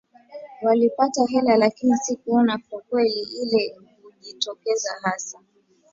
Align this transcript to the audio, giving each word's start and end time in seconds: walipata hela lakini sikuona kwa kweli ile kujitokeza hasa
walipata 0.61 1.25
hela 1.27 1.57
lakini 1.57 1.97
sikuona 1.97 2.57
kwa 2.69 2.81
kweli 2.81 3.25
ile 3.43 3.75
kujitokeza 4.01 4.89
hasa 5.01 5.39